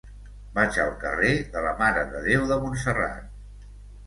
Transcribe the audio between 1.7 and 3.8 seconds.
Mare de Déu de Montserrat.